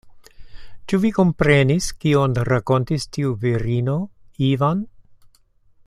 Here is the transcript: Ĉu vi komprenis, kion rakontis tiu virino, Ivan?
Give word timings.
Ĉu 0.91 0.99
vi 1.03 1.11
komprenis, 1.17 1.89
kion 2.05 2.33
rakontis 2.51 3.07
tiu 3.17 3.35
virino, 3.45 3.99
Ivan? 4.49 4.83